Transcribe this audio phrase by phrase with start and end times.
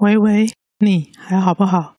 [0.00, 0.46] 喂喂，
[0.80, 1.94] 你还好不好？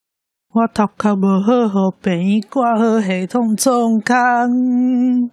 [0.54, 5.32] 我头壳无好，好病院挂号系统中空。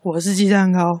[0.00, 1.00] 我是鸡蛋糕。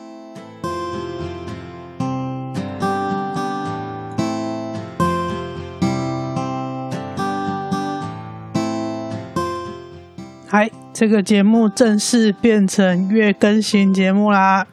[10.53, 14.67] 嗨，这个节目正式变成月更新节目啦！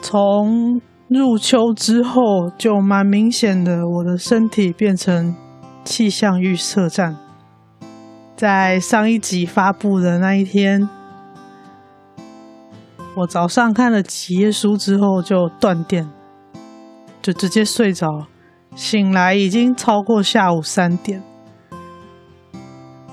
[0.00, 5.36] 从入秋之后，就蛮明显的，我的身体变成
[5.84, 7.18] 气象预测站。
[8.34, 10.88] 在上一集发布的那一天，
[13.16, 16.08] 我早上看了几页书之后就断电，
[17.20, 18.08] 就直接睡着，
[18.74, 21.22] 醒来已经超过下午三点。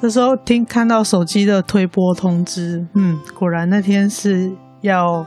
[0.01, 5.25] 这时候听看到手机的推播通知，嗯，果然那天是要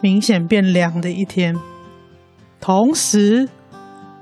[0.00, 1.56] 明显变凉的一天。
[2.60, 3.48] 同时，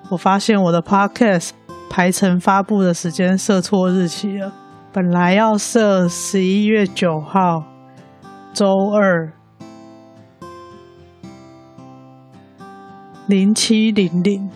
[0.08, 1.50] 我发现我的 Podcast
[1.90, 4.50] 排程发布的时间设错日期了，
[4.90, 7.64] 本来要设十一月九号
[8.54, 9.34] 周二
[13.26, 14.50] 零七零零，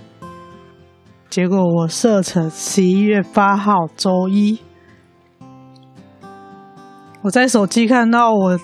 [1.29, 4.59] 结果我设成十一月八号周一。
[7.25, 8.61] 我在手机看到我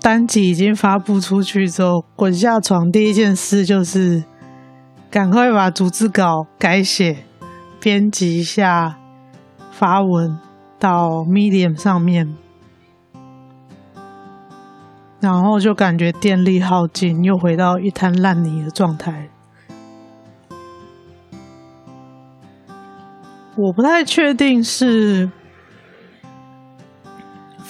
[0.00, 4.24] 单集已经发布出去之后，滚下床第一件事就是
[5.10, 7.26] 赶快把逐字稿改写、
[7.78, 8.96] 编辑一下，
[9.70, 10.38] 发文
[10.78, 12.34] 到 Medium 上面，
[15.20, 19.28] 然后就感觉电力耗尽，又回到一滩烂泥的状态。
[23.58, 25.30] 我不太确定是。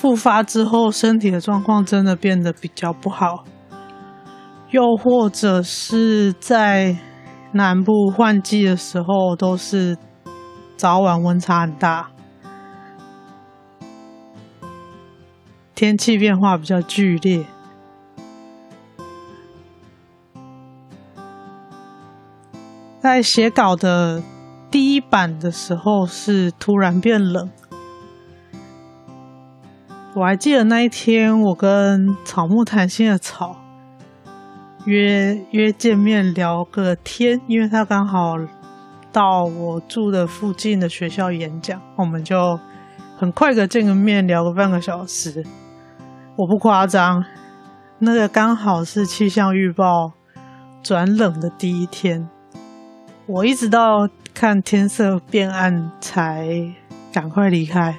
[0.02, 3.44] 复发之后，身体的状况真的变得比较不好，
[4.72, 6.96] 又或者是在
[7.52, 9.96] 南部换季的时候，都是
[10.76, 12.10] 早晚温差很大，
[15.76, 17.46] 天气变化比较剧烈。
[22.98, 24.20] 在写稿的
[24.68, 27.48] 第一版的时候，是突然变冷。
[30.14, 33.56] 我还记得那一天，我跟草木谈心的草
[34.84, 38.36] 约约见面聊个天，因为他刚好
[39.10, 42.60] 到我住的附近的学校演讲，我们就
[43.16, 45.42] 很快的见个面，聊个半个小时。
[46.36, 47.24] 我不夸张，
[47.98, 50.12] 那个刚好是气象预报
[50.82, 52.28] 转冷的第一天，
[53.26, 56.46] 我一直到看天色变暗才
[57.14, 57.96] 赶快离开。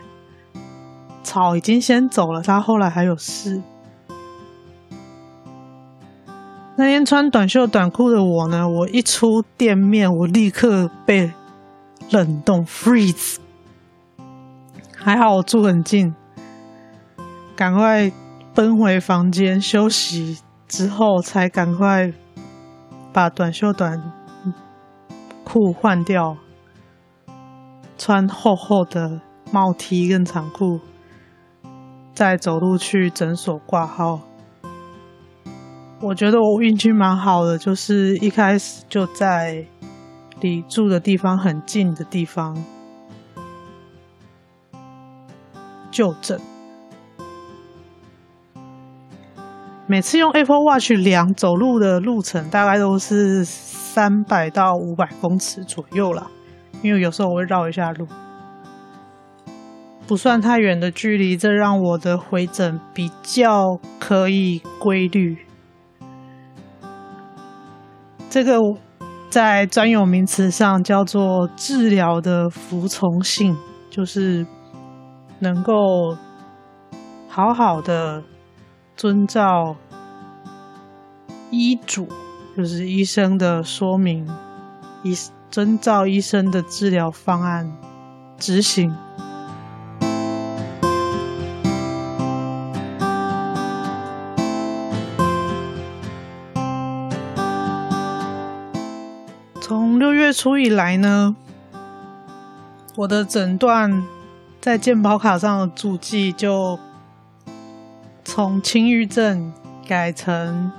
[1.23, 3.61] 草已经先走了，他后来还有事。
[6.75, 11.31] 那天穿短袖短裤的我呢，我一出店面，我立刻被
[12.09, 13.37] 冷冻 freeze。
[14.95, 16.15] 还好我住很近，
[17.55, 18.11] 赶快
[18.55, 22.11] 奔回房间休息，之后才赶快
[23.11, 24.01] 把短袖短
[25.43, 26.37] 裤换掉，
[27.97, 30.79] 穿厚厚的帽 T 跟长裤。
[32.13, 34.19] 再走路去诊所挂号，
[35.99, 39.65] 我觉得我运气蛮好的，就是一开始就在
[40.41, 42.55] 离住的地方很近的地方
[45.89, 46.39] 就诊。
[49.87, 56.27] 每次用 Apple Watch 量走路的路程，大概都是三百到五百公尺左右啦，
[56.83, 58.07] 因为有时候我会绕一下路。
[60.05, 65.37] 不算太远的距离，这让我的回诊比较可以规律。
[68.29, 68.59] 这个
[69.29, 73.55] 在专有名词上叫做治疗的服从性，
[73.89, 74.45] 就是
[75.39, 75.73] 能够
[77.27, 78.23] 好好的
[78.95, 79.75] 遵照
[81.49, 82.07] 医嘱，
[82.57, 84.27] 就是医生的说明，
[85.03, 85.15] 医
[85.49, 87.71] 遵照医生的治疗方案
[88.37, 88.93] 执行。
[100.33, 101.35] 初以来呢，
[102.95, 104.03] 我的诊断
[104.59, 106.79] 在健保卡上的注记就
[108.25, 109.53] 从轻郁症
[109.87, 110.71] 改成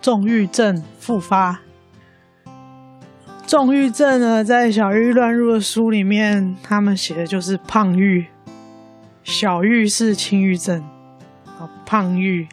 [0.00, 1.60] 重郁症复发。
[3.46, 8.26] 重郁症呢，在小郁乱入的书里面，他们写的就是胖郁，
[9.24, 10.82] 小郁是轻郁症，
[11.58, 12.46] 啊，胖郁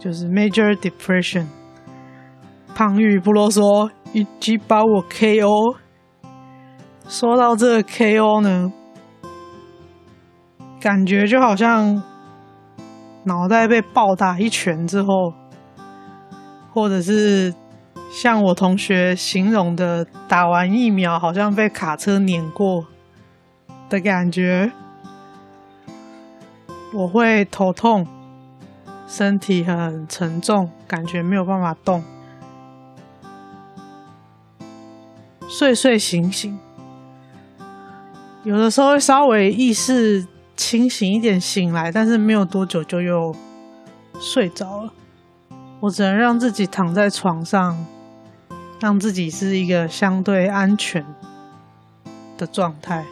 [0.00, 1.46] 就是 major depression。
[2.74, 5.76] 胖郁不啰嗦，一击把我 KO。
[7.08, 8.72] 说到这个 KO 呢，
[10.80, 12.00] 感觉就好像
[13.24, 15.34] 脑袋被暴打一拳之后，
[16.72, 17.52] 或者是
[18.12, 22.86] 像我同学形容的，打完疫苗好像被卡车碾过
[23.90, 24.70] 的感觉。
[26.94, 28.06] 我会头痛，
[29.08, 32.04] 身体很沉重，感觉没有办法动。
[35.56, 36.58] 睡睡醒醒，
[38.42, 43.32] 有的时候会稍微意识清醒一点醒来，但是没有多久就又
[44.18, 44.92] 睡着了。
[45.78, 47.86] 我只能让自己躺在床上，
[48.80, 51.06] 让自己是一个相对安全
[52.36, 53.04] 的状态。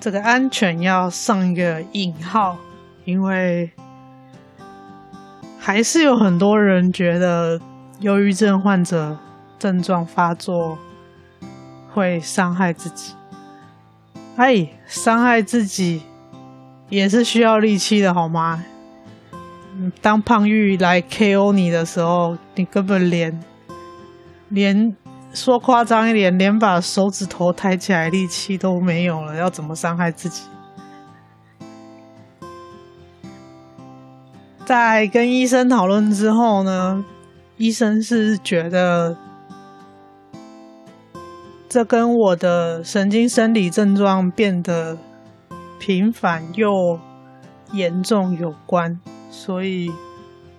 [0.00, 2.56] 这个安全要上一个引号，
[3.04, 3.70] 因为
[5.58, 7.60] 还是有很多人觉得
[8.00, 9.18] 忧郁症患者。
[9.62, 10.76] 症状发作
[11.94, 13.14] 会伤害自己，
[14.34, 16.02] 哎，伤害自己
[16.88, 18.64] 也是需要力气的，好吗？
[20.00, 23.40] 当胖玉来 KO 你的时候，你根本连
[24.48, 24.96] 连
[25.32, 30.42] 说夸张一点，连把手指头抬起来力气都没有了，要怎么伤害自己？
[34.64, 37.04] 在跟医生讨论之后呢，
[37.58, 39.16] 医生是觉得。
[41.72, 44.98] 这跟我的神经生理症状变得
[45.80, 47.00] 频繁又
[47.72, 49.90] 严重有关，所以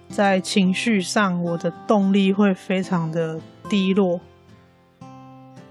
[0.09, 3.39] 在情绪上，我的动力会非常的
[3.69, 4.19] 低落。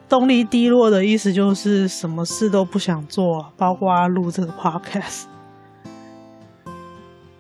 [0.09, 5.25] 动力低落的意思就是什么事都不想做，包括录这个 podcast。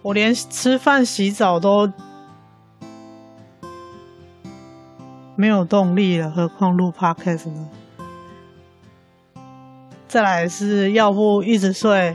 [0.02, 1.88] 我连吃饭、洗澡都
[5.37, 7.69] 没有动力了，何况录 podcast 呢？
[10.12, 12.14] 再来是要不一直睡，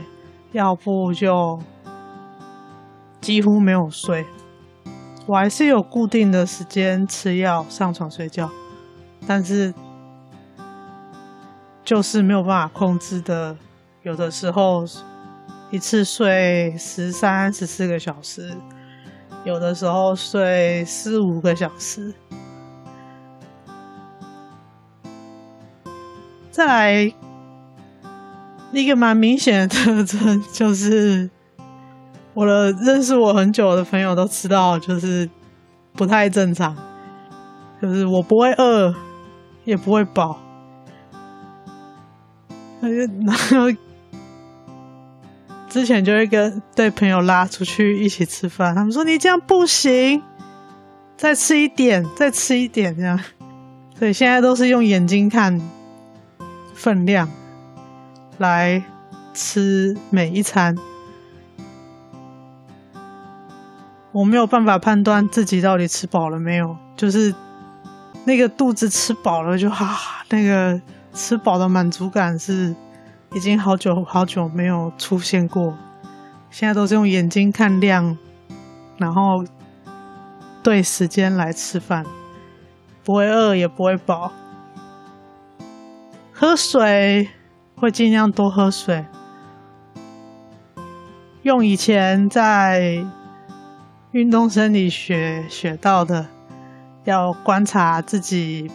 [0.52, 1.58] 要不就
[3.20, 4.24] 几乎没有睡。
[5.26, 8.48] 我还是有固定的时间吃药、上床睡觉，
[9.26, 9.74] 但是
[11.82, 13.56] 就是没有办法控制的。
[14.04, 14.84] 有的时候
[15.72, 18.56] 一次睡十三、十四个小时，
[19.42, 22.14] 有的时候睡四五个小时。
[26.52, 27.27] 再来。
[28.72, 31.28] 一个蛮明显的特征 就是，
[32.34, 35.28] 我的认识我很久的朋友都知道，就是
[35.94, 36.76] 不太正常，
[37.80, 38.94] 就是我不会饿，
[39.64, 40.38] 也不会饱，
[42.80, 43.72] 然后
[45.68, 50.22] 之前就会跟对朋友拉出去一起吃饭，他们说你这样不行，
[51.16, 52.94] 再吃一点，再吃一点。
[52.96, 53.18] 这样，
[53.98, 55.60] 所以现在都是用眼睛看
[56.74, 57.28] 分量。
[58.38, 58.82] 来
[59.34, 60.76] 吃每一餐，
[64.12, 67.34] 我没有办法判断自己到底吃饱了没有，就是
[68.24, 69.96] 那个肚子吃饱了就啊，
[70.30, 70.80] 那个
[71.12, 72.74] 吃饱的满足感是
[73.34, 75.76] 已经好久好久没有出现过，
[76.50, 78.16] 现在都是用眼睛看量，
[78.98, 79.44] 然后
[80.62, 82.04] 对时间来吃饭，
[83.04, 84.32] 不会饿也不会饱，
[86.32, 87.28] 喝水。
[87.80, 89.04] 会尽量多喝水，
[91.42, 93.04] 用以前在
[94.10, 96.26] 运动生理学学到的，
[97.04, 98.68] 要观察自己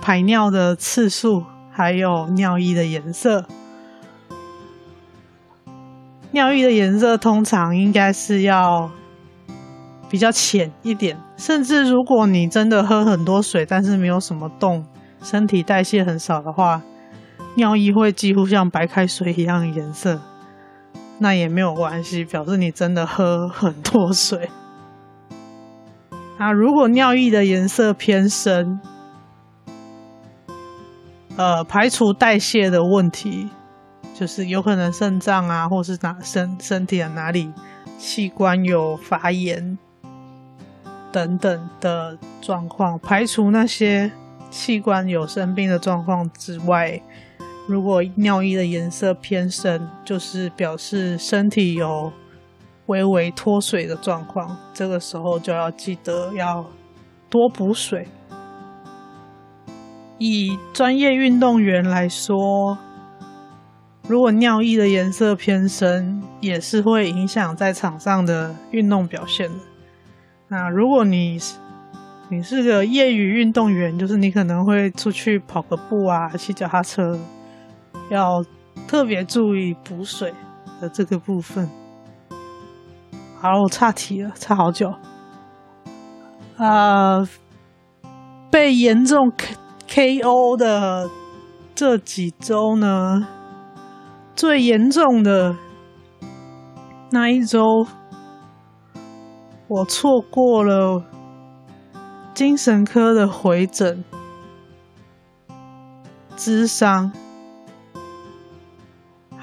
[0.00, 3.44] 排尿的次数，还有尿液的颜色。
[6.30, 8.88] 尿液的颜色通常应该是要
[10.08, 14.86] 比较浅一点，甚至如果你真的喝很多水，但是没有什么动，
[15.22, 16.80] 身体代谢很少的话。
[17.54, 20.20] 尿液会几乎像白开水一样的颜色，
[21.18, 24.48] 那也没有关系，表示你真的喝很多水。
[26.38, 28.80] 啊，如果尿液的颜色偏深，
[31.36, 33.48] 呃，排除代谢的问题，
[34.14, 37.52] 就是有可能肾脏啊，或是哪身身体的哪里
[37.98, 39.78] 器官有发炎
[41.12, 44.10] 等等的状况，排除那些
[44.50, 47.00] 器官有生病的状况之外，
[47.68, 52.12] 如果尿液的颜色偏深，就是表示身体有
[52.86, 56.64] 微微脱水的状况，这个时候就要记得要
[57.30, 58.06] 多补水。
[60.18, 62.76] 以专业运动员来说，
[64.08, 69.54] 如果尿液的颜色偏深，也是会影响在场上的运动表现的。
[70.48, 71.38] 那如果你
[72.28, 77.18] 你是个业余运动员，就是你可能会出去跑个步啊，骑脚踏车，
[78.12, 78.44] 要
[78.86, 80.32] 特别注意补水
[80.80, 81.68] 的这个部分。
[83.40, 84.92] 好，我岔题了，岔好久。
[86.56, 87.26] 啊、
[88.50, 89.56] 被严重 K
[89.88, 91.08] K O 的
[91.74, 93.26] 这几周呢，
[94.36, 95.56] 最严重的
[97.10, 97.86] 那一周，
[99.68, 101.04] 我错过了。
[102.34, 104.02] 精神科的回诊、
[106.34, 107.12] 智商，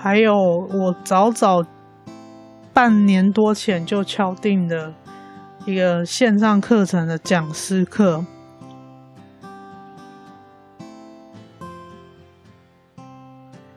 [0.09, 1.63] 还有我早早
[2.73, 4.91] 半年多前就敲定的
[5.67, 8.25] 一个线上课程的讲师课，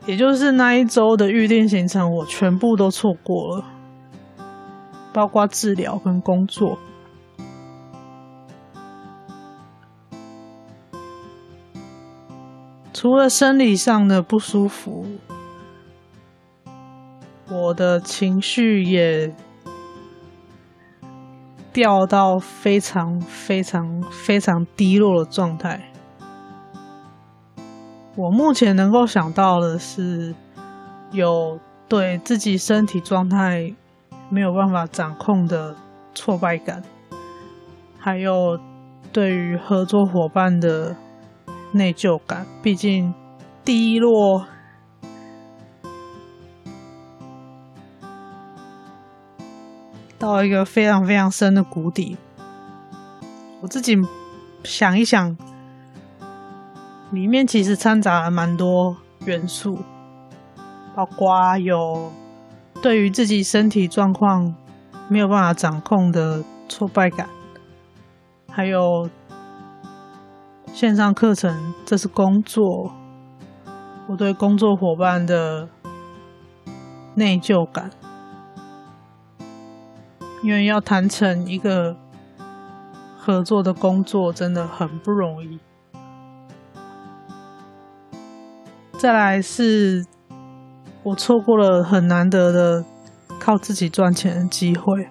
[0.07, 3.65] 也就是那一周的预定行程，我全部都错过了，
[5.13, 6.79] 包括治疗跟工作。
[12.95, 15.05] 除了生理上的不舒服，
[17.51, 19.35] 我的情绪也
[21.73, 25.93] 掉到非常非常非常低落的状态。
[28.17, 30.35] 我目前能够想到的是，
[31.11, 31.59] 有
[31.89, 33.75] 对自己身体状态
[34.29, 35.75] 没有办法掌控的
[36.15, 36.83] 挫败感，
[37.99, 38.59] 还有
[39.13, 40.97] 对于合作伙伴的。
[41.75, 43.15] 内疚感，毕竟
[43.65, 44.45] 低落
[50.23, 52.17] 到一个非常非常深的谷底。
[53.61, 53.97] 我自己
[54.63, 55.37] 想一想，
[57.11, 59.81] 里面其实掺杂了蛮多元素，
[60.95, 62.13] 包括有
[62.81, 64.55] 对于自己身体状况
[65.09, 67.29] 没有办法掌控的挫败感，
[68.49, 69.11] 还有。
[70.73, 72.95] 线上课程，这是工作。
[74.09, 75.69] 我对工作伙伴的
[77.15, 77.91] 内疚感，
[80.43, 81.97] 因为要谈成一个
[83.17, 85.59] 合作的工作，真的很不容易。
[88.99, 90.05] 再来是，
[91.05, 92.85] 我错过了很难得的
[93.39, 95.09] 靠自己赚钱的机会，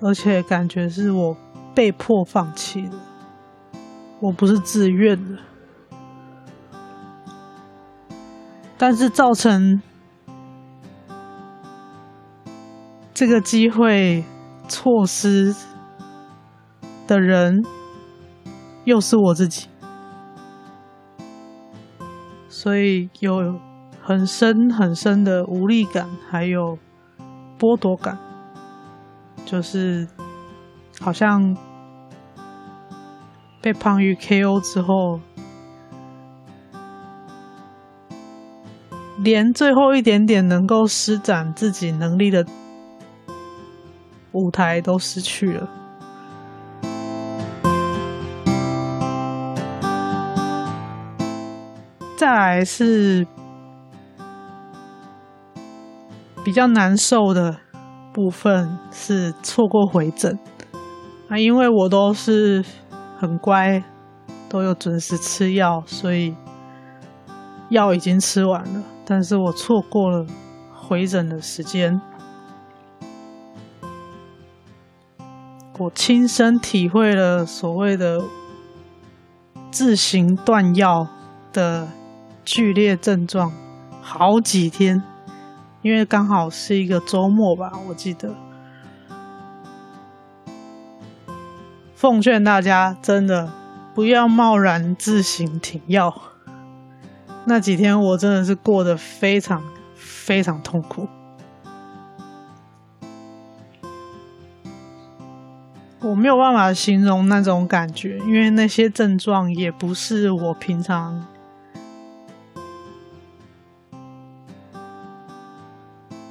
[0.00, 1.36] 而且感觉是我
[1.74, 2.96] 被迫放弃的。
[4.20, 5.38] 我不是自愿的，
[8.78, 9.82] 但是造成
[13.14, 14.24] 这个机会
[14.68, 15.54] 错失
[17.06, 17.64] 的人
[18.84, 19.68] 又是我自己，
[22.48, 23.58] 所以有
[24.02, 26.76] 很深很深的无力感，还有
[27.58, 28.18] 剥夺感，
[29.46, 30.08] 就是
[31.00, 31.56] 好像。
[33.62, 35.20] 被胖鱼 KO 之后，
[39.16, 42.44] 连最后一点点能够施展自己能力的
[44.34, 45.68] 舞台都失去了。
[52.16, 53.26] 再来是
[56.44, 57.56] 比较难受的
[58.12, 60.38] 部分，是错过回诊
[61.28, 62.64] 啊，因为我都是。
[63.16, 63.82] 很乖，
[64.50, 66.34] 都有准时吃药，所以
[67.70, 68.82] 药已经吃完了。
[69.06, 70.26] 但是我错过了
[70.74, 71.98] 回诊的时间，
[75.76, 78.22] 我亲身体会了所谓的
[79.72, 81.08] 自行断药
[81.52, 81.88] 的
[82.44, 83.52] 剧烈症状，
[84.00, 85.02] 好几天，
[85.82, 88.32] 因为刚好是一个周末吧，我记得。
[91.96, 93.50] 奉劝大家，真的
[93.94, 96.14] 不要贸然自行停药。
[97.46, 99.60] 那几天我真的是过得非常
[99.96, 101.08] 非常痛苦，
[106.04, 111.26] 我没有办法形容那种感觉，因为那些症状也不是我平常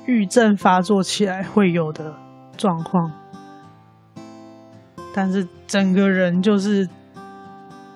[0.06, 2.16] 郁症发作起来会有的
[2.56, 3.12] 状况。
[5.12, 6.88] 但是整个人就是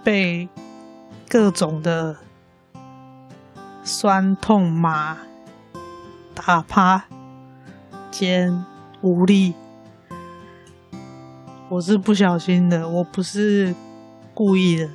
[0.03, 0.49] 被
[1.29, 2.15] 各种的
[3.83, 5.15] 酸痛麻
[6.33, 7.05] 打趴
[8.09, 8.65] 肩
[9.01, 9.53] 无力。
[11.69, 13.75] 我是不小心的，我不是
[14.33, 14.89] 故意的，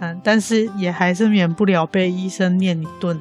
[0.00, 3.20] 嗯，但是也还是免不了被医生念一顿。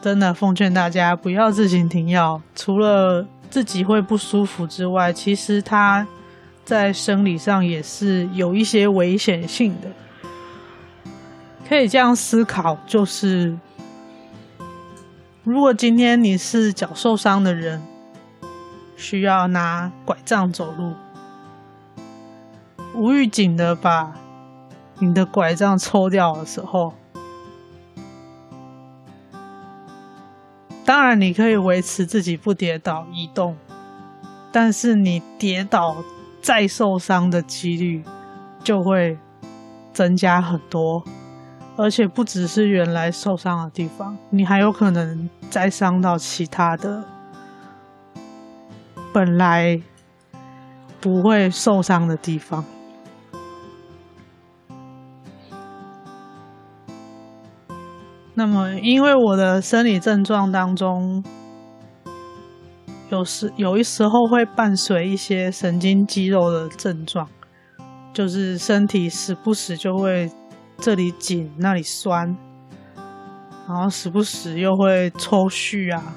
[0.00, 6.06] 真的奉劝大家不要自行停药，除了自己会不舒服之外，其实它
[6.64, 9.88] 在生理上也是有一些危险性的。
[11.68, 13.58] 可以这样思考，就是
[15.42, 17.82] 如果今天你是脚受伤的人，
[18.98, 20.92] 需要拿拐杖走路，
[22.96, 24.12] 无预警的把
[24.98, 26.92] 你的拐杖抽掉的时候。
[30.84, 33.56] 当然，你可以维持自己不跌倒移动，
[34.50, 36.02] 但是你跌倒
[36.42, 38.02] 再受伤的几率
[38.64, 39.16] 就会
[39.92, 41.04] 增加很多，
[41.76, 47.04] 而且不只是原来受伤的地方，你还有可能再伤到其他的
[49.18, 49.82] 本来
[51.00, 52.64] 不会受伤的地方。
[58.34, 61.24] 那么，因为我的生理症状当中，
[63.10, 67.28] 有时有一时候会伴随一些神经肌肉的症状，
[68.12, 70.30] 就是身体时不时就会
[70.76, 72.36] 这里紧那里酸，
[73.66, 76.14] 然后时不时又会抽搐啊，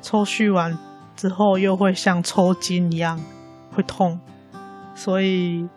[0.00, 0.76] 抽搐完
[1.16, 3.20] 之后又会像抽筋一样
[3.74, 4.18] 会痛，
[4.94, 5.68] 所以。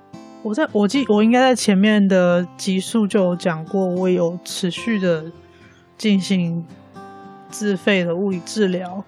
[0.43, 5.25] 我在我记，我应该在前面的集数就有讲过，我有持续的
[5.97, 6.63] 进行
[7.49, 9.03] 自费的物理治疗。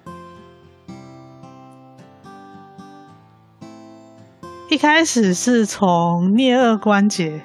[4.68, 5.86] 一开始是从
[6.32, 7.40] 颞颌关节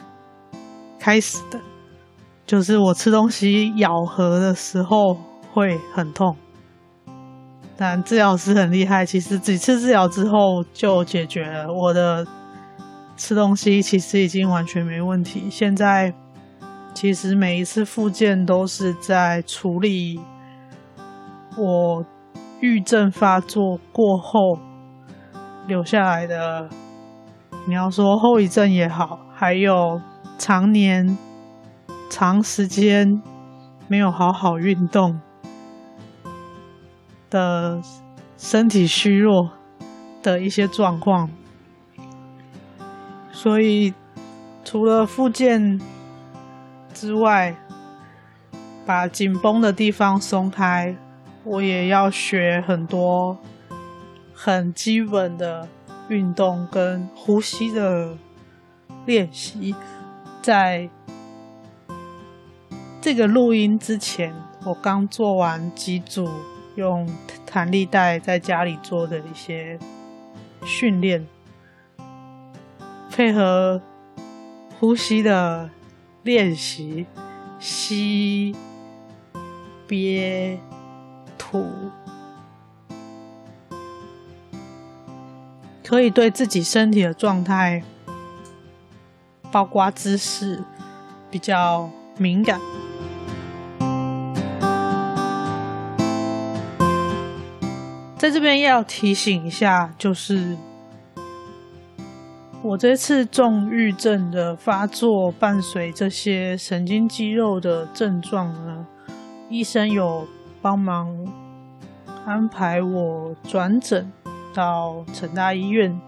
[0.97, 1.60] 开始的，
[2.47, 5.19] 就是我吃东西咬合的时候
[5.53, 6.36] 会很痛，
[7.75, 12.25] 但治疗师很厉害，其实几次治疗之后就解决了我的。
[13.15, 15.47] 吃东西其实已经完全没问题。
[15.47, 16.12] 现在
[16.95, 20.19] 其实每一次复健都是在处理
[21.55, 22.03] 我
[22.59, 24.57] 郁症发作过后
[25.67, 26.67] 留下来的。
[27.67, 30.01] 你要说后遗症也好，还有
[30.39, 31.15] 常年
[32.09, 33.21] 长时间
[33.88, 35.21] 没有好好运动
[37.34, 37.82] 的
[38.38, 39.50] 身体虚弱
[40.22, 41.28] 的一些状况。
[43.32, 43.91] 所以，
[44.63, 45.82] 除了复健
[46.93, 47.56] 之外，
[48.86, 50.96] 把紧绷的地方松开，
[51.43, 53.39] 我也要学很多
[54.36, 55.67] 很基本的
[56.10, 58.15] 运动跟呼吸的
[59.08, 59.74] 练习。
[60.41, 60.88] 在
[63.02, 66.30] 这个录音之前，我刚做完几组
[66.75, 67.07] 用
[67.45, 69.77] 弹力带在家里做的一些
[70.65, 71.25] 训练。
[73.12, 73.79] 配合
[74.79, 75.69] 呼吸的
[76.23, 77.05] 练习，
[77.59, 78.55] 吸、
[79.86, 80.57] 憋、
[81.38, 81.63] 吐，
[85.86, 87.83] 可以对自己身体的状态，
[89.51, 90.63] 包括姿势，
[91.29, 92.59] 比较敏感。
[98.23, 100.55] 在这边要提醒一下，就是。
[102.62, 108.88] 我这次重郁症的发作，伴随这些神经肌肉的症状呢，
[109.49, 110.25] 医生有
[110.62, 111.13] 帮忙
[112.25, 114.09] 安排我转诊
[114.53, 115.99] 到成大医院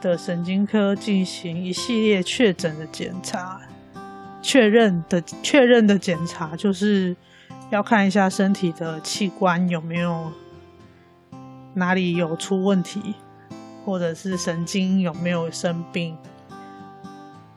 [0.00, 3.60] 的神经科进行一系列确诊的检查，
[4.42, 7.14] 确认的确认的检查就是
[7.70, 10.32] 要看一下身体的器官有没有
[11.78, 13.14] 哪里有出问题。
[13.84, 16.14] 或者是神经有没有生病？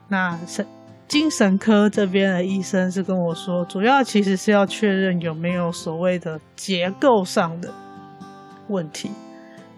[0.08, 0.66] 那神
[1.06, 7.70] 精神科这边的医生是跟我说，主要其实是要确认有没有所谓的结构上的
[8.68, 9.10] 问题。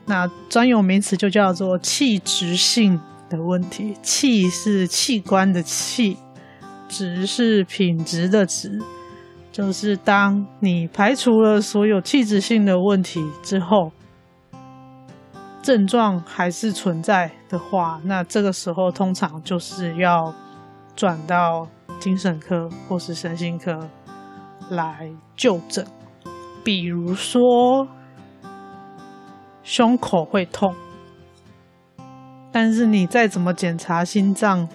[0.07, 3.97] 那专有名词就叫做器质性的问题。
[4.01, 6.17] 器是器官的器，
[6.89, 8.81] 质是品质的质。
[9.51, 13.91] 就是当你排除了所有器质性的问题之后。
[15.65, 20.35] 症状还是存在的话，那这个时候通常就是要
[20.95, 21.67] 转到
[21.99, 23.89] 精神科或是身心科
[24.69, 25.83] 来就诊。
[26.63, 27.89] 比如说，
[29.63, 30.75] 胸口会痛，
[32.53, 34.69] 但是你再怎么检查心脏，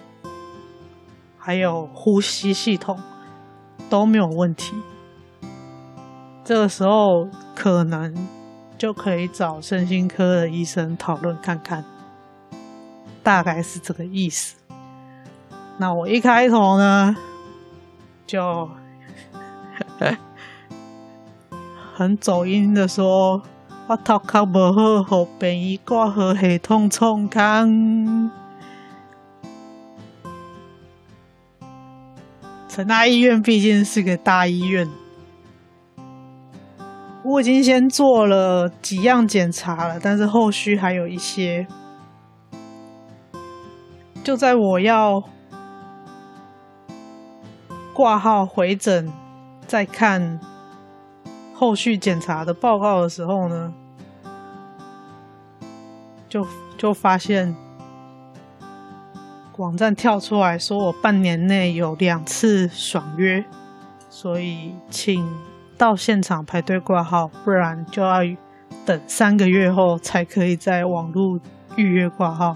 [1.38, 2.98] 还有呼吸系统
[3.88, 4.74] 都没有问题，
[6.42, 8.12] 这个时候可能
[8.80, 11.84] 就可以找身心科的医生讨论看看，
[13.22, 14.56] 大概是这个意思。
[15.76, 17.14] 那我一开头呢，
[18.26, 18.70] 就
[21.94, 23.42] 很走音的说。
[23.86, 24.58] 我头壳不
[25.04, 28.30] 好，给病医挂号系统冲康。
[32.66, 34.88] 成大医院毕竟是个大医院，
[37.22, 41.66] 我已经先做了几样检查了，但是后续还有一些。
[44.22, 45.22] 就在我要
[47.94, 49.10] 挂号回诊
[49.66, 50.38] 再看
[51.54, 53.72] 后续检查的报告的时候呢，
[56.28, 57.56] 就就发现
[59.56, 63.44] 网站跳出来说，我半年内有两次爽约，
[64.08, 65.26] 所以请
[65.80, 68.18] 到现场排队挂号，不然就要
[68.84, 71.40] 等三个月后才可以在网络
[71.74, 72.54] 预约挂号。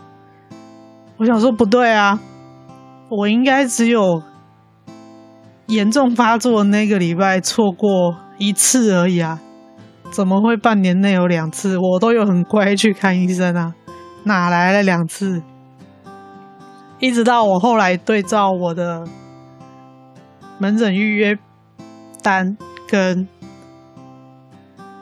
[1.16, 2.20] 我想说不对啊，
[3.08, 4.22] 我应该只有
[5.68, 9.40] 严重发作那个礼拜错过一次而已啊。
[10.10, 11.78] 怎么会半年内有两次？
[11.78, 13.74] 我都有很乖去看医生啊，
[14.24, 15.42] 哪来了两次？
[16.98, 19.02] 一直到我后来对照我的
[20.58, 21.38] 门诊预约
[22.22, 22.58] 单
[22.94, 23.26] 跟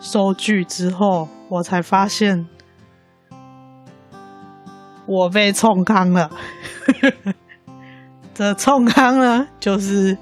[0.00, 2.46] 收据之后，我才发现
[5.04, 6.30] 我被冲康了。
[8.32, 10.16] 这冲康呢，就是。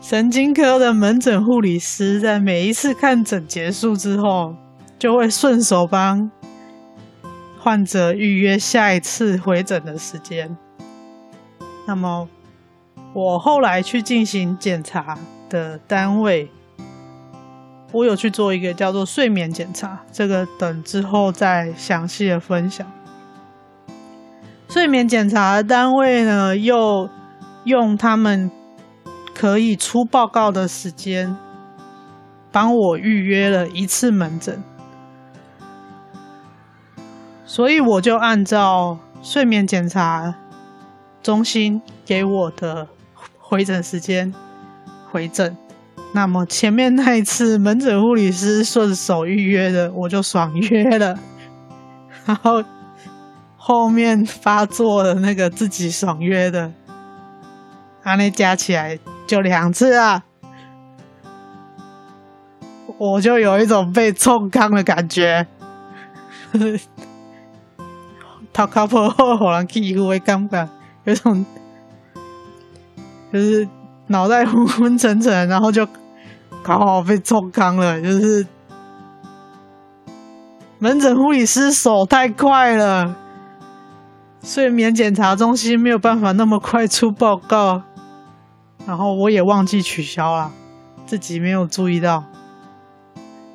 [0.00, 4.54] 神经科的门诊护理师在每一次看诊结束之后，
[4.98, 6.30] 就会顺手帮
[7.58, 10.56] 患者预约下一次回诊的时间。
[11.86, 12.28] 那么，
[13.12, 16.50] 我后来去进行检查的单位，
[17.92, 22.86] 我有去做一个叫做睡眠检查，这个等之后再详细的分享。
[24.68, 27.08] 睡眠检查的单位呢，又
[27.64, 28.50] 用他们。
[29.38, 31.36] 可以出报告的时间，
[32.50, 34.64] 帮我预约了一次门诊，
[37.44, 40.36] 所以我就按照睡眠检查
[41.22, 42.88] 中心给我的
[43.38, 44.32] 回诊时间
[45.10, 45.56] 回诊。
[46.12, 51.18] 那么前面那一次门诊护理师顺手预约的，我就爽约了。
[52.24, 52.64] 然后
[53.56, 56.72] 后面发作的那个自己爽约的，
[58.02, 58.98] 啊，那加起来。
[59.26, 60.22] 就两次啊，
[62.96, 65.48] 我就有一种被冲康的感觉，
[68.52, 70.68] 头壳破后让人欺负的感觉，
[71.02, 71.44] 有种
[73.32, 73.68] 就是
[74.08, 75.86] 脑袋昏昏沉沉，然后就
[76.62, 78.46] 刚好被冲康了，就是
[80.78, 83.16] 门诊护理师手太快了，
[84.42, 87.82] 睡眠检查中心没有办法那么快出报告。
[88.86, 90.52] 然后我也忘记取消了，
[91.06, 92.22] 自己没有注意到。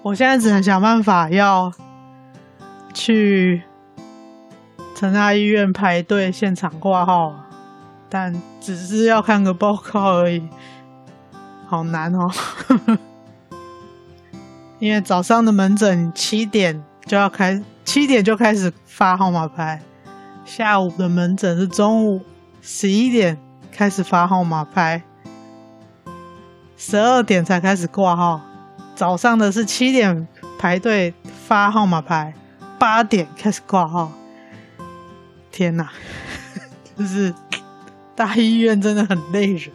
[0.03, 1.71] 我现在只能想办法要
[2.93, 3.61] 去
[4.95, 7.35] 成大医院排队现场挂号，
[8.13, 10.45] 但只是要看个报告而已，
[11.65, 12.29] 好难哦。
[14.79, 19.81] 因为早上的门诊七点就要开，七点就开始发号码牌，
[20.43, 22.21] 下午的门诊是中午
[22.61, 23.37] 十一点
[23.71, 25.03] 开始发号码牌。
[26.75, 28.41] 十二点才开始挂号，
[28.95, 30.27] 早上的是七点
[30.59, 31.13] 排队
[31.47, 32.33] 发号码牌，
[32.77, 34.11] 八点开始挂号。
[35.51, 35.89] 天哪，
[36.97, 37.31] 就是
[38.15, 39.71] 大医院真的很累人。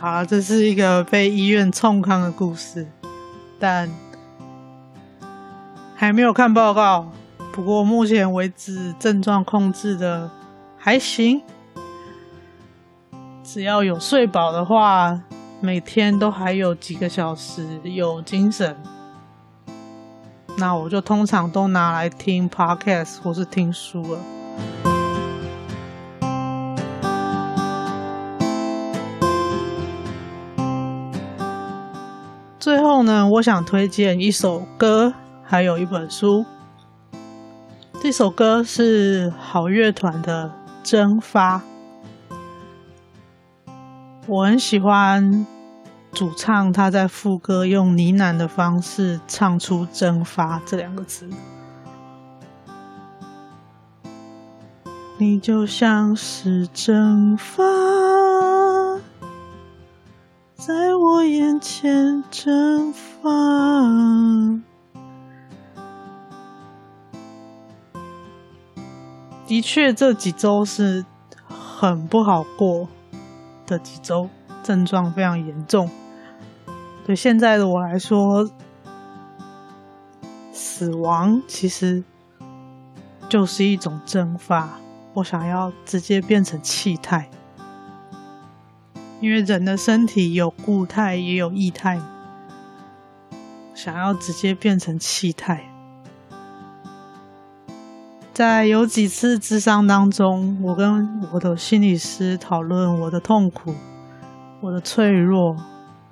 [0.00, 2.86] 好了，这是一个被医院冲康的故事，
[3.58, 3.90] 但
[5.94, 7.10] 还没有看报告。
[7.52, 10.30] 不过目前为止症状控制的
[10.76, 11.42] 还行。
[13.42, 15.18] 只要有睡饱的话，
[15.60, 18.76] 每天都还有几个小时有精神，
[20.58, 24.20] 那我就通常都拿来听 podcast 或是听书了。
[32.58, 35.12] 最后呢，我想推荐一首歌，
[35.44, 36.44] 还有一本书。
[38.00, 40.50] 这首歌是好乐团的
[40.88, 41.58] 《蒸发》。
[44.26, 45.46] 我很喜欢
[46.16, 51.28] 主唱他在副歌用呢喃的方式唱出“蒸发”这两个字。
[55.18, 57.62] 你就像是蒸发，
[60.54, 63.28] 在我眼前蒸发。
[69.46, 71.04] 的确，这几周是
[71.46, 72.88] 很不好过
[73.66, 74.30] 的几周，
[74.62, 75.90] 症状非常严重。
[77.06, 78.50] 对现在的我来说，
[80.50, 82.02] 死亡其实
[83.28, 84.68] 就是一种蒸发。
[85.14, 87.30] 我想要直接变成气态，
[89.20, 92.00] 因为人的身体有固态也有液态，
[93.72, 95.64] 想要直接变成气态。
[98.34, 103.72] 在有几次咨商当中，我跟我的心理师讨论我的痛苦、
[104.60, 105.56] 我的脆弱，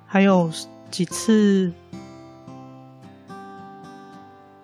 [0.07, 0.49] 还有
[0.89, 1.73] 几次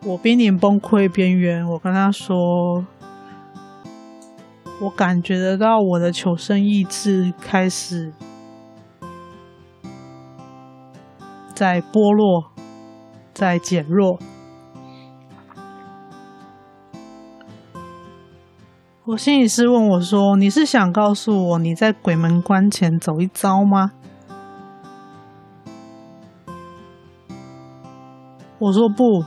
[0.05, 2.85] 我濒临崩溃边缘，我跟他说。
[4.83, 8.11] 我感觉得到我的求生意志开始
[11.53, 12.51] 在剥落，
[13.31, 14.17] 在减弱。
[19.05, 23.91] 我心理师问我说：“你是想告诉我你在鬼门关前走一遭吗？”
[28.61, 29.25] 我说：“不。”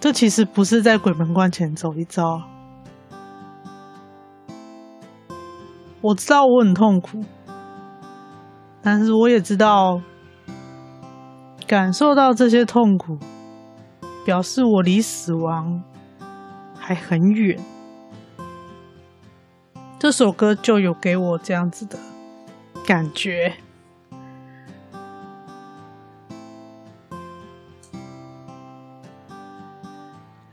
[0.00, 2.42] 这其实不是在鬼门关前走一遭。
[6.00, 7.24] 我知道我很痛苦，
[8.82, 10.02] 但是我也知道，
[11.66, 13.16] 感受到这些痛苦，
[14.26, 15.82] 表示我离死亡
[16.76, 17.58] 还很远。
[19.98, 21.96] 这首歌就有给我这样子的
[22.84, 23.54] 感觉。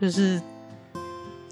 [0.01, 0.41] 就是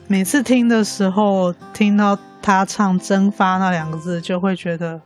[0.07, 4.99] 每次听的时候，听到他唱“蒸发”那两个字，就会觉得，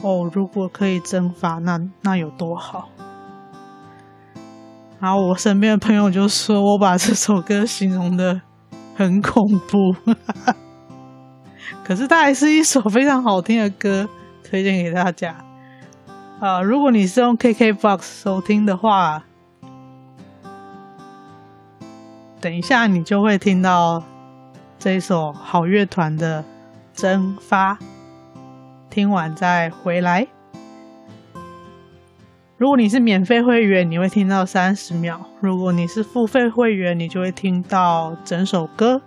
[0.00, 2.88] 哦，如果可以蒸发，那那有多好。
[4.98, 8.40] 然后我身边的朋友就说，我把这首歌形容的
[8.96, 9.94] 很恐怖，
[11.84, 14.08] 可是它还是一首非常好听的歌，
[14.42, 15.32] 推荐给大家。
[16.40, 19.24] 啊、呃，如果你是用 KKBOX 收听的话。
[22.40, 24.02] 等一下，你就会听到
[24.78, 26.42] 这一首好乐团的
[26.92, 27.74] 《蒸发》，
[28.88, 30.28] 听完再回来。
[32.56, 39.02] 如果你是免费会员，你会听到三十秒；如果你是付费会员，你就会听到整首歌。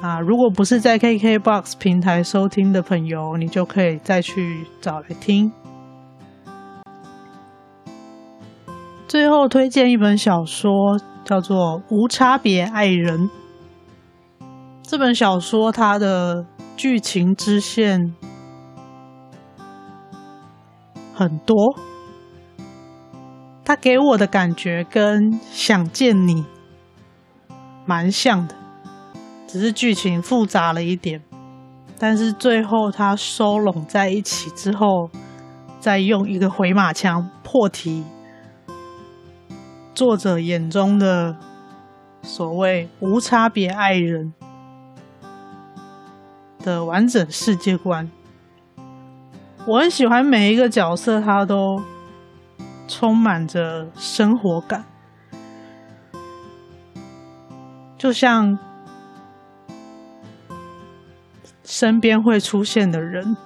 [0.00, 5.52] 啊，如果不是在 KKBOX 平台收听的朋友，你就可以再去找来听。
[9.08, 11.00] 最后推荐一本小说。
[11.24, 13.20] 叫做《无差别爱人》
[14.82, 16.44] 这本小说，它的
[16.76, 18.14] 剧情支线
[21.14, 21.56] 很多，
[23.64, 26.42] 它给我的感觉跟《想见你》
[27.86, 28.54] 蛮像的，
[29.46, 31.22] 只是剧情复杂了一点。
[31.98, 35.08] 但是最后它收拢在一起之后，
[35.78, 38.04] 再用一个回马枪破题。
[39.94, 41.36] 作者眼中的
[42.22, 44.32] 所谓无差别爱人
[46.60, 48.10] 的完整世界观，
[49.66, 51.82] 我很喜欢每一个角色，他都
[52.88, 54.84] 充满着生活感，
[57.98, 58.58] 就像
[61.64, 63.36] 身边会出现的人。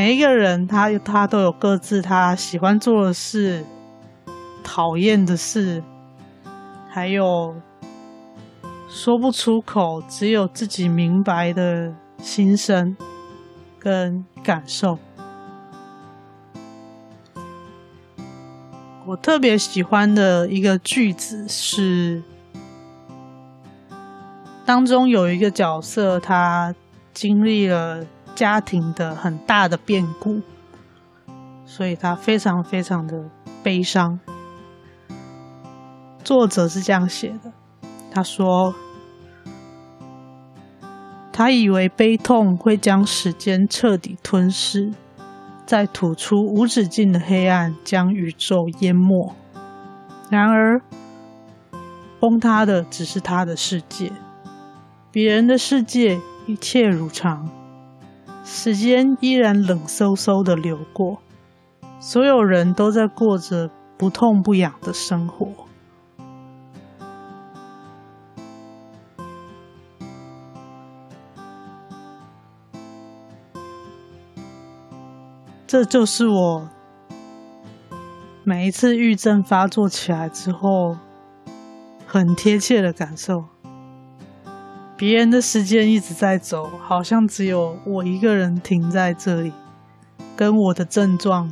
[0.00, 3.62] 每一个人他，他都有各自他喜欢做的事，
[4.64, 5.84] 讨厌的事，
[6.88, 7.54] 还有
[8.88, 12.96] 说不出口，只有自己明白的心声
[13.78, 14.98] 跟感受。
[19.04, 22.22] 我特别喜欢的一个句子是，
[24.64, 26.74] 当中有一个角色，他
[27.12, 28.06] 经历了。
[28.40, 30.40] 家庭的很大的变故，
[31.66, 33.28] 所以他非常非常的
[33.62, 34.18] 悲伤。
[36.24, 37.52] 作者是这样写的，
[38.10, 38.74] 他说
[41.30, 44.90] ：“他以为悲痛会将时间彻底吞噬，
[45.66, 49.36] 再吐出无止境的黑暗，将宇宙淹没。
[50.30, 50.80] 然而，
[52.18, 54.10] 崩塌的只是他的世界，
[55.12, 57.46] 别人的世界一切如常，
[58.44, 61.18] 时间依然冷飕飕的流过，
[61.98, 65.48] 所有人都在过着不痛不痒的生活。
[75.66, 76.68] 这就是我
[78.42, 80.96] 每一次郁症发作起来之后，
[82.06, 83.44] 很贴切的感受。
[85.00, 89.50] 别人的时间一直在走，好像只有我一个人停在这里，
[90.36, 91.50] 跟我的症状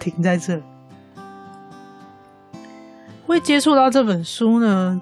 [0.00, 0.62] 停在这里。
[3.24, 5.00] 会接触到这本书呢，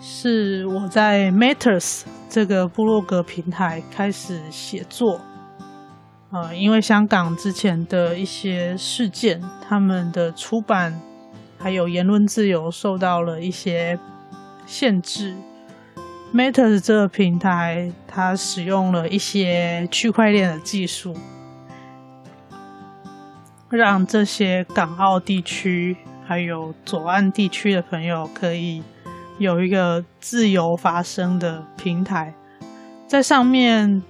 [0.00, 2.04] 是我在 Matters。
[2.30, 5.20] 这个部落格平台开始写作，
[6.30, 10.98] 呃，因为香港之前的一些事件，他们的出版
[11.58, 13.98] 还有言论自由受到了一些
[14.66, 15.36] 限制。
[16.34, 21.16] Matters 这个平台，它使用了一些区块链的技术，
[23.68, 25.96] 让这些港澳地区
[26.26, 28.82] 还有左岸地区的朋友可以。
[29.38, 32.32] 有一个自由发声的平台，
[33.08, 34.00] 在上面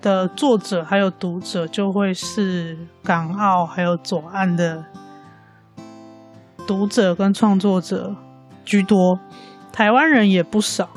[0.00, 4.84] 的作者还有读者就会是港澳还有左岸的
[6.66, 8.16] 读者跟创作者
[8.66, 9.18] 居多，
[9.72, 10.90] 台湾人也不少。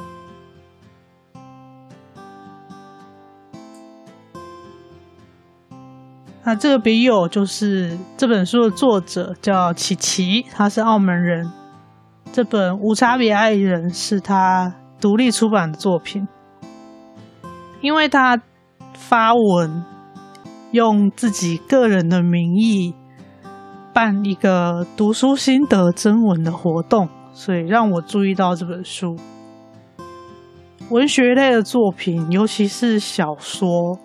[6.43, 11.51] 那这个笔友就是这本书的作者，叫琪琪，他是澳门人。
[12.31, 16.27] 这本《无差别爱人》是他独立出版的作品，
[17.81, 18.41] 因为他
[18.93, 19.83] 发文
[20.71, 22.95] 用自己个人的名义
[23.93, 29.15] 办一个读书心得征文的活动，所以让我注意到这本书。
[30.89, 33.97] 文学类的作品，尤其是小说，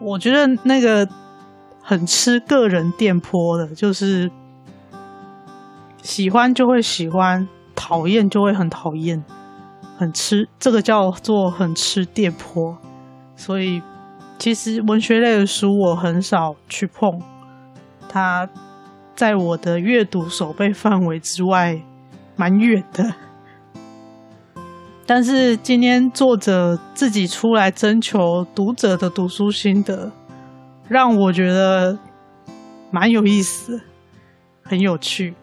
[0.00, 1.08] 我觉得那个
[1.82, 4.30] 很吃个人电波的，就是。
[6.00, 9.22] 喜欢就会喜欢，讨厌就会很讨厌，
[9.96, 12.76] 很吃，这个叫做很吃电波。
[13.36, 13.80] 所以，
[14.36, 17.22] 其实文学类的书我很少去碰，
[18.08, 18.48] 它
[19.14, 21.80] 在我的阅读守备范围之外，
[22.36, 23.14] 蛮远的。
[25.04, 30.10] 但是今天作者自己出来征求读者的读书心得，
[30.88, 31.98] 让我觉得
[32.90, 33.82] 蛮有意思，
[34.62, 35.34] 很有趣。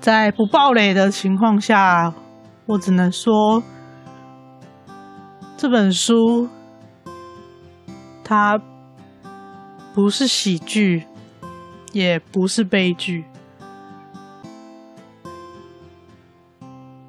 [0.00, 2.12] 在不暴雷的情况下，
[2.66, 3.62] 我只能说，
[5.56, 6.48] 这本书
[8.24, 8.60] 它
[10.00, 11.04] 不是喜剧，
[11.92, 13.26] 也不是悲剧，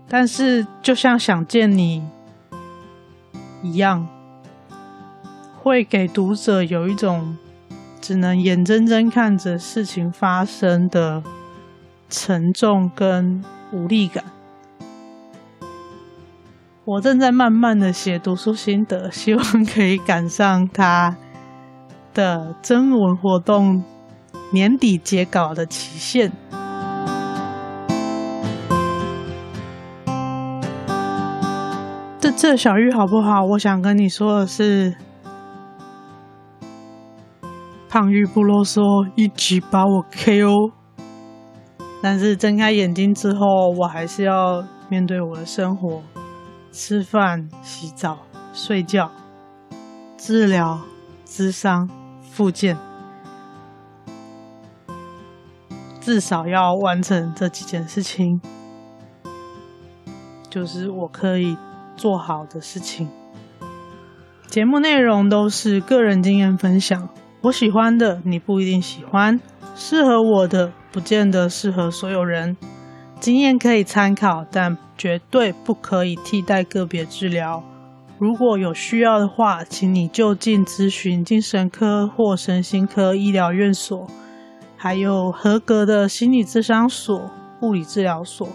[0.10, 2.04] 但是就像想见你
[3.63, 4.06] 一样，
[5.58, 7.38] 会给读者有一种
[8.01, 11.23] 只能眼睁睁看着事情发生的。
[12.10, 14.21] 沉重跟无力感。
[16.84, 21.15] 我正在慢慢的写读书心得，希望可以赶上他
[22.13, 23.84] 的征文活动
[24.52, 26.32] 年底截稿的期限。
[32.19, 33.43] 这这小玉好不好？
[33.52, 34.95] 我想跟你说的是，
[37.89, 40.71] 胖玉不啰嗦，一直把我 KO。
[42.04, 46.04] 但是睁开眼睛之后，我还是要面对我的生活：
[46.71, 48.19] 吃饭、洗澡、
[48.54, 49.12] 睡觉、
[50.15, 50.80] 治疗、
[51.26, 51.89] 咨商、
[52.32, 52.78] 复健，
[56.00, 58.41] 至少要完成这几件事情，
[60.50, 61.58] 就是我可以
[61.96, 63.10] 做好的事情。
[64.48, 67.10] 节目内容都是个人经验分享，
[67.42, 69.40] 我喜欢的你不一定喜欢，
[69.75, 70.71] 适合我的。
[70.94, 72.58] 不见得适合所有人，
[73.21, 77.63] 经验可以参考，但绝对不可以替代个别治疗。
[78.22, 84.06] 如果有需要的话，请你就近咨询精神科或神心科医疗院所，
[84.78, 87.19] 还有合格的心理咨商所、
[87.63, 88.48] 物理治疗所。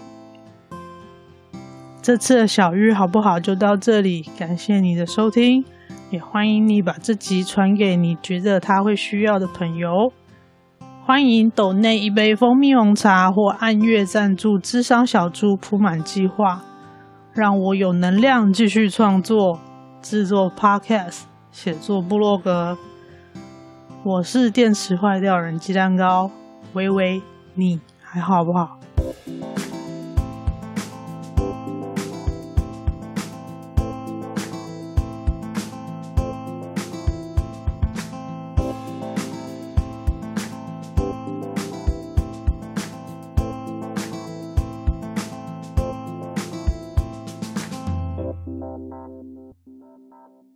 [2.01, 3.41] 这次的小玉好不好？
[3.41, 5.65] 就到这里，感谢你的收听，
[6.11, 10.13] 也欢迎你把这集传给你觉得他会需要的朋友。
[11.05, 16.61] 欢迎抖内一杯蜂蜜红茶或按月赞助智商小猪铺满计划，
[17.37, 19.59] 让我有能量继续创作、
[20.01, 21.19] 制作 Podcast、
[21.51, 22.75] 写作部落格。
[24.03, 26.31] 我是电池坏掉人鸡蛋糕，
[26.73, 27.21] 微微，
[27.53, 28.79] 你还好不好？